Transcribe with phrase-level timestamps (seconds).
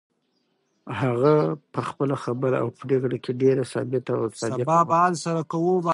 [1.01, 1.33] هغه
[1.73, 5.81] په خپله خبره او پرېکړه کې ډېره ثابته او صادقه وه.